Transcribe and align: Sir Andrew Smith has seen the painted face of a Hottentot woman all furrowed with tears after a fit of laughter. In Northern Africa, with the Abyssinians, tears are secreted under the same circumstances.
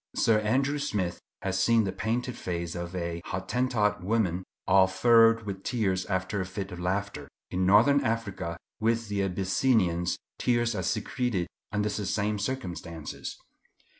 Sir 0.15 0.39
Andrew 0.39 0.79
Smith 0.79 1.19
has 1.43 1.59
seen 1.59 1.83
the 1.83 1.91
painted 1.91 2.35
face 2.35 2.73
of 2.73 2.95
a 2.95 3.21
Hottentot 3.25 4.01
woman 4.03 4.43
all 4.65 4.87
furrowed 4.87 5.43
with 5.43 5.61
tears 5.63 6.07
after 6.07 6.41
a 6.41 6.45
fit 6.47 6.71
of 6.71 6.79
laughter. 6.79 7.27
In 7.51 7.67
Northern 7.67 8.01
Africa, 8.03 8.57
with 8.79 9.09
the 9.09 9.21
Abyssinians, 9.21 10.17
tears 10.39 10.73
are 10.73 10.81
secreted 10.81 11.45
under 11.71 11.89
the 11.89 12.07
same 12.07 12.39
circumstances. 12.39 13.37